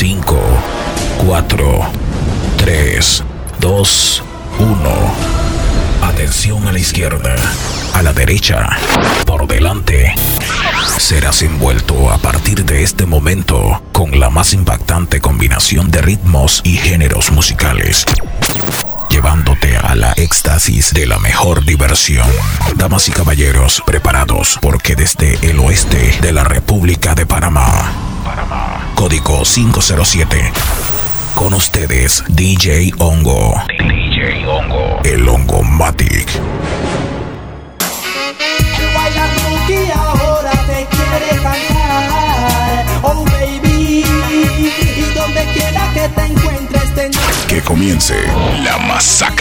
[0.00, 0.34] 5,
[1.26, 1.90] 4,
[2.56, 3.24] 3,
[3.60, 4.22] 2,
[4.58, 4.90] 1.
[6.00, 7.36] Atención a la izquierda,
[7.92, 8.70] a la derecha,
[9.26, 10.14] por delante.
[10.96, 16.78] Serás envuelto a partir de este momento con la más impactante combinación de ritmos y
[16.78, 18.06] géneros musicales
[19.10, 22.26] llevándote a la éxtasis de la mejor diversión.
[22.76, 28.09] Damas y caballeros, preparados porque desde el oeste de la República de Panamá,
[28.94, 30.52] código 507,
[31.34, 33.54] con ustedes DJ Hongo.
[33.78, 35.00] DJ Hongo.
[35.04, 36.28] El Hongo Matic.
[38.78, 42.86] El ahora te quiere cantar.
[43.02, 47.10] Oh baby, y donde quiera que te encuentres, te
[47.48, 48.14] que comience
[48.62, 49.39] la masacre.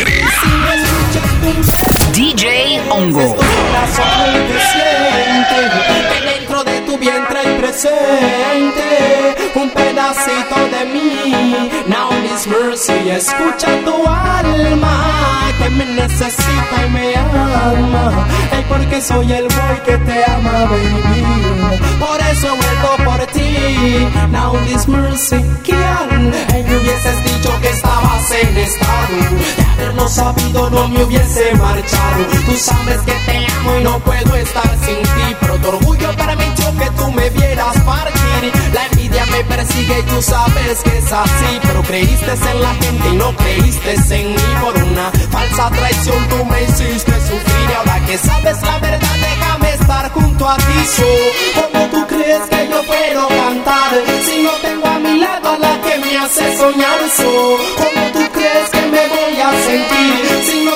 [12.80, 18.28] Mercy, escucha tu alma que me necesita y me ama.
[18.52, 21.80] Ay, porque soy el boy que te ama, baby.
[22.00, 24.08] Por eso he vuelto por ti.
[24.32, 26.34] Now this mercy, ¿quién?
[26.54, 29.18] Ay, me hubieses dicho que estabas en estado
[29.58, 32.26] de haberlo sabido, no me hubiese marchado.
[32.46, 36.46] Tú sabes que te amo y no puedo estar sin ti, tu orgullo para mí
[36.80, 38.52] que tú me vieras partir.
[38.74, 43.10] La envidia me persigue y tú sabes que es así, pero creíste en la gente
[43.10, 46.28] y no creíste en mí por una falsa traición.
[46.30, 50.80] Tú me hiciste sufrir y ahora que sabes la verdad, déjame estar junto a ti.
[50.96, 53.92] So, ¿Cómo tú crees que yo puedo cantar
[54.26, 57.00] si no tengo a mi lado a la que me hace soñar?
[57.16, 60.69] So, ¿Cómo tú crees que me voy a sentir si no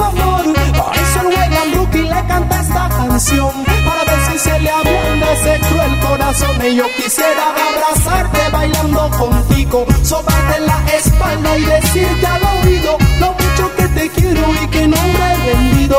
[0.00, 0.44] amor.
[0.44, 3.52] Por eso el William Rookie le canta esta canción.
[3.84, 6.66] Para ver si se le ablanda ese cruel corazón.
[6.66, 13.64] Y yo quisiera abrazarte bailando contigo sobarte la espalda y decirte al oído lo mucho
[13.71, 13.71] que
[14.02, 15.98] te quiero y que no me he rendido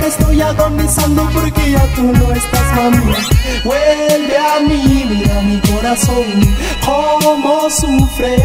[0.00, 3.14] que estoy agonizando porque ya tú no estás mami
[3.64, 6.24] vuelve a mí mira mi corazón
[6.84, 8.36] cómo sufre.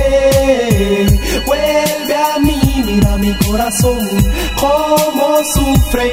[1.45, 3.99] Vuelve a mí mira mi corazón
[4.55, 6.11] cómo sufre.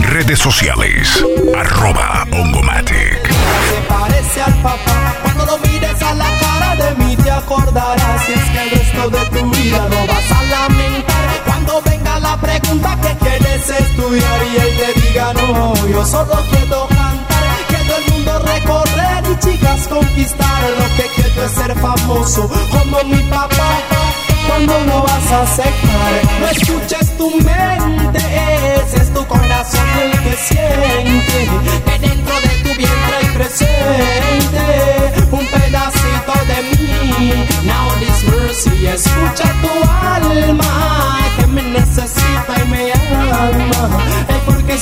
[0.00, 1.24] Redes sociales,
[1.54, 3.31] arroba Ongomatic.
[5.22, 8.24] Cuando lo mires a la cara de mí te acordarás.
[8.24, 11.42] Si es que el resto de tu vida no vas a lamentar.
[11.44, 16.86] Cuando venga la pregunta que quieres estudiar y él te diga no, yo solo quiero
[16.88, 17.44] cantar.
[17.68, 20.62] Quiero el mundo recorrer y chicas conquistar.
[20.78, 23.78] Lo que quiero es ser famoso como mi papá
[24.48, 26.12] cuando no vas a aceptar.
[26.40, 28.20] No escuches tu mente,
[28.94, 31.91] es tu corazón el que siente.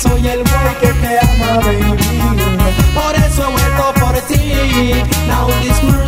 [0.00, 1.96] Soy el boy que te ama, baby.
[2.94, 4.92] Por eso he vuelto por ti.
[5.26, 5.99] Now this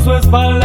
[0.00, 0.63] su espalda.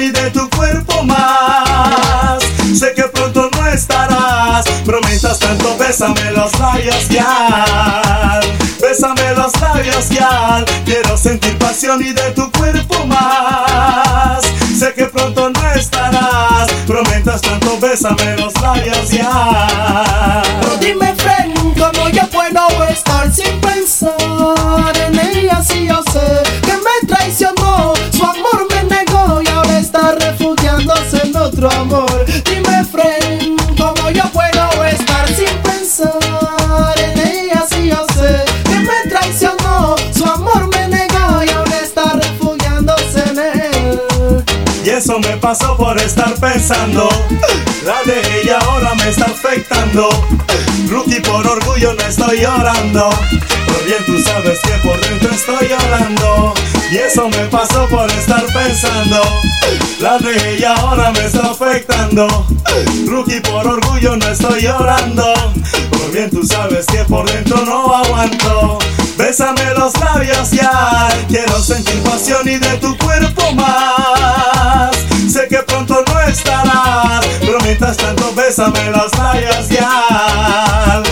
[0.00, 2.42] ni de tu cuerpo más.
[2.74, 4.64] Sé que pronto no estarás.
[4.84, 8.40] Prometas tanto, bésame los labios ya.
[8.80, 10.64] Bésame los labios ya.
[10.86, 14.42] Quiero sentir pasión y de tu cuerpo más.
[14.78, 16.72] Sé que pronto no estarás.
[16.86, 20.42] Prometas tanto, bésame los labios ya.
[20.80, 24.59] Dime, friend, cómo yo puedo estar sin pensar.
[31.60, 32.24] nuestro amor.
[32.44, 39.10] Dime, friend, cómo yo puedo estar sin pensar en ella si yo sé que me
[39.10, 44.00] traicionó, su amor me negó y ahora está refugiándose en él.
[44.84, 47.08] Y eso me pasó por estar pensando.
[47.84, 50.08] La de ella ahora me está afectando.
[50.88, 53.10] Rookie por orgullo no estoy llorando.
[53.70, 56.54] Pues bien tú sabes que por dentro estoy llorando
[56.90, 59.22] Y eso me pasó por estar pensando.
[60.00, 62.46] La dejé y ahora me está afectando.
[63.06, 65.32] Rookie por orgullo no estoy llorando.
[65.90, 68.78] Pues bien tú sabes que por dentro no aguanto.
[69.16, 74.96] Bésame los labios ya Quiero sentir pasión y de tu cuerpo más.
[75.30, 81.02] Sé que pronto no estarás Pero mientras tanto bésame los labios ya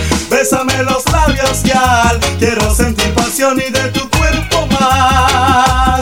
[0.50, 5.97] Bésame los labios ya, quiero sentir pasión y de tu cuerpo más.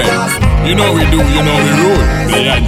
[0.00, 2.04] You know we do, you know we rule.
[2.32, 2.66] The end.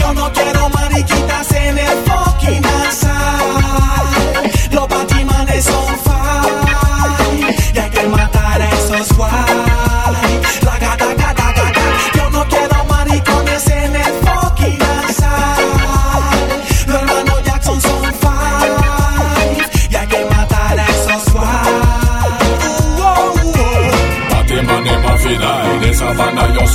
[0.00, 1.27] Yo no quiero mariquita.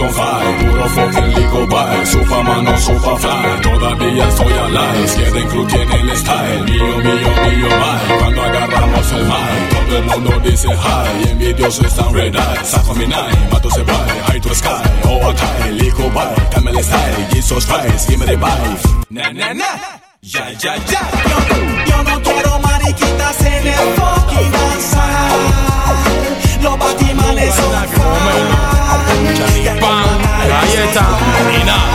[0.03, 5.95] Soy high Puro fucking lico bye, Superman o Superfly Todavía estoy alive, quieren crew tiene
[5.95, 6.63] el style.
[6.63, 11.29] Mío, mío, mío, bye Cuando agarramos el mic Todo el mundo dice hi.
[11.29, 15.71] Envidiosos están red eye Saco mi nine, mato se bye High to sky, oh okay
[15.71, 19.05] Lico bye, dame el style Jesus Christ, give me the vibe.
[19.09, 19.65] Na, na, na.
[20.21, 21.01] Ya, ya, ya.
[21.29, 25.41] Yo, yo no quiero mariquitas en el fucking asal.
[26.63, 28.73] Los batimanes son fine.
[30.63, 31.17] Pan, galleta
[31.51, 31.87] y nada.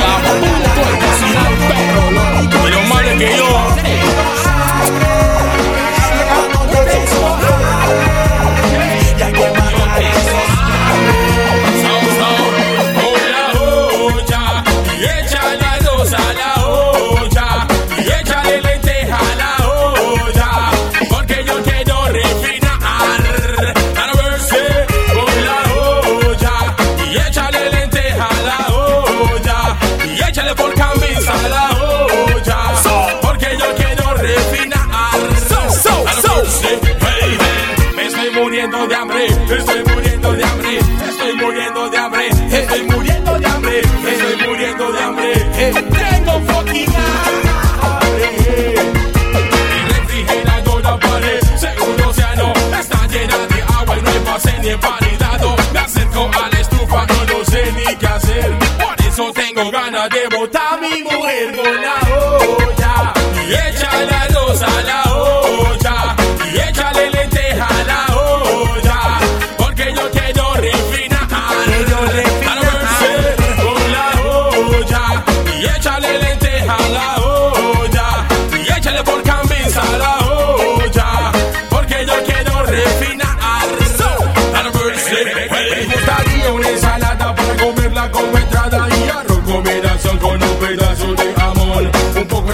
[0.00, 0.82] La puta
[1.46, 2.62] al perro.
[2.62, 3.89] Pero más de que yo.
[60.08, 60.36] Ganas de
[60.80, 63.12] mi mujer con la olla.
[63.46, 64.19] Y échale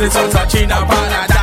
[0.06, 1.35] Un poco de salsa china para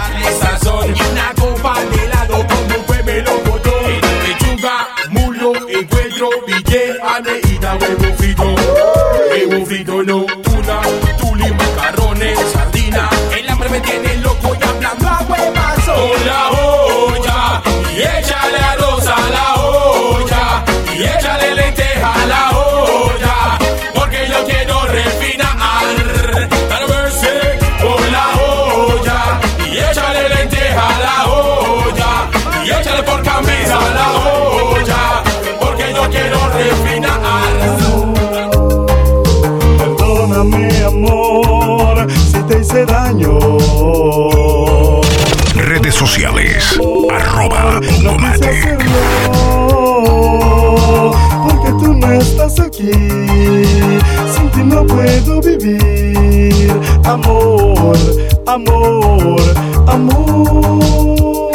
[58.45, 59.39] Amor,
[59.88, 61.49] amor.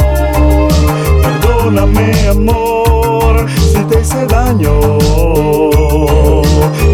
[1.23, 4.81] Perdóname, amor, si te hice daño.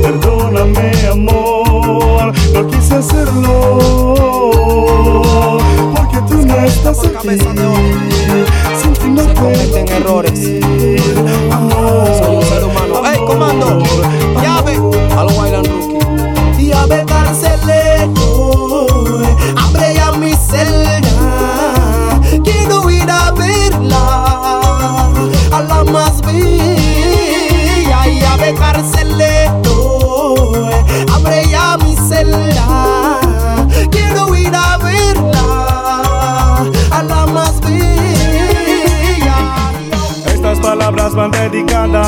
[0.03, 3.79] Perdóname, amor, no quise hacerlo.
[5.95, 7.39] Porque tú no estás aquí.
[8.83, 10.41] Sin ti no puedo cometen errores.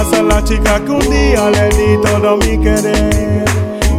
[0.07, 3.45] Dedicadas a la chica que un día le di todo mi querer.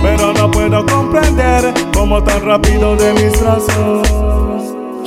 [0.01, 4.07] Pero no puedo comprender cómo tan rápido de mis brazos.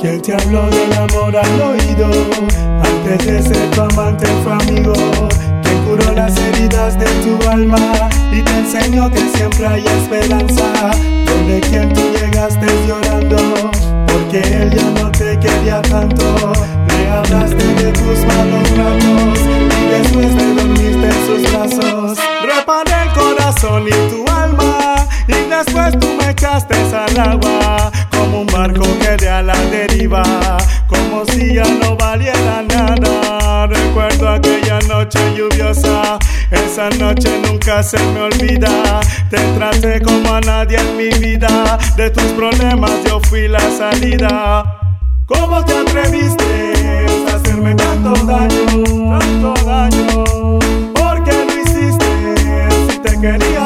[0.03, 2.07] Él te habló del amor al oído.
[2.83, 4.93] Antes de ser tu amante fue amigo.
[5.63, 8.09] Que curó las heridas de tu alma.
[8.31, 10.91] Y te enseñó que siempre hay esperanza.
[11.25, 13.71] Donde quien tú llegaste llorando
[14.31, 16.53] que él ya no te quería tanto.
[16.87, 19.39] Me hablaste de tus malos ratos
[19.77, 22.17] y después te dormiste en sus brazos.
[22.41, 24.95] Reparé el corazón y tu alma
[25.27, 30.23] y después tú me echaste al agua como un barco que de a la deriva,
[30.87, 33.67] como si ya no valiera nada.
[33.67, 36.17] Recuerdo aquella noche lluviosa.
[36.51, 41.60] Esa noche nunca se me olvida, te traté como a nadie en mi vida
[41.95, 44.77] de tus problemas yo fui la salida.
[45.25, 46.73] ¿Cómo te atreviste
[47.31, 50.23] a hacerme tanto daño, tanto daño?
[50.93, 53.60] ¿Por qué lo hiciste si te quería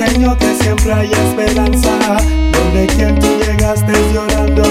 [0.00, 1.90] enseñó que siempre hay esperanza.
[2.52, 4.62] Donde quien tú llegaste llorando,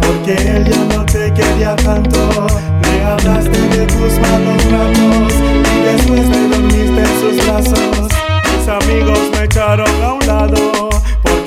[0.00, 2.46] porque él ya no te quería tanto.
[2.82, 5.34] Le hablaste de tus malos ratos
[5.74, 8.08] y después te dormiste en sus brazos.
[8.56, 10.87] Mis amigos me echaron a un lado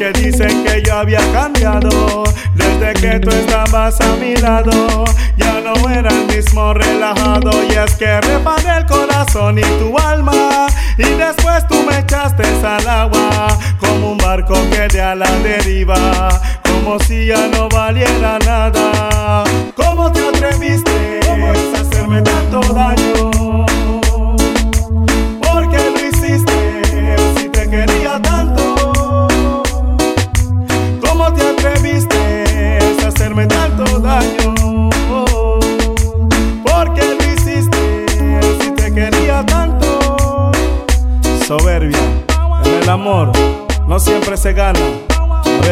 [0.02, 2.24] porque dicen que yo había cambiado.
[2.56, 5.06] Desde que tú estabas a mi lado,
[5.38, 7.52] ya no era el mismo relajado.
[7.70, 10.68] Y es que reparé el corazón y tu alma.
[10.98, 13.48] Y después tú me echaste al agua,
[13.80, 16.30] como un barco que de a la deriva,
[16.64, 19.44] como si ya no valiera nada.
[19.76, 23.66] ¿Cómo te atreviste a hacerme tanto daño?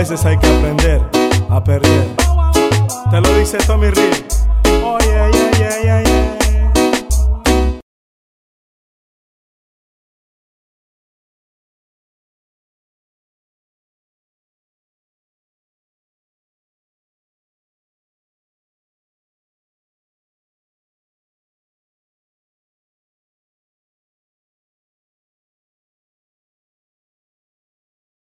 [0.09, 1.01] Veces hay que aprender
[1.49, 2.07] a perder.
[3.11, 4.28] Te lo dice Tommy Reed.